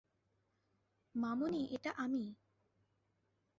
মামুনি, 1.15 1.61
এটা 1.71 1.91
আমি। 1.97 2.23